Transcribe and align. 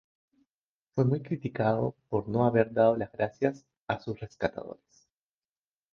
Fue 0.95 1.05
muy 1.05 1.21
criticado 1.21 1.95
por 2.09 2.27
no 2.27 2.43
haber 2.47 2.73
dado 2.73 2.97
las 2.97 3.11
gracias 3.11 3.67
a 3.85 3.99
sus 3.99 4.19
rescatadores. 4.19 5.07